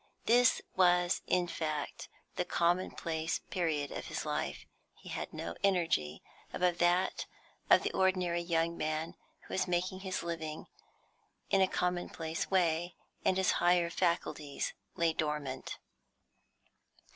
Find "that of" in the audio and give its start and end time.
6.79-7.83